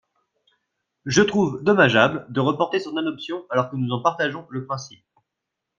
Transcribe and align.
Je 1.05 1.21
trouve 1.21 1.61
dommageable 1.61 2.25
de 2.31 2.39
reporter 2.39 2.79
son 2.79 2.97
adoption 2.97 3.45
alors 3.51 3.69
que 3.69 3.75
nous 3.75 3.91
en 3.93 4.01
partageons 4.01 4.47
le 4.49 4.65
principe. 4.65 5.05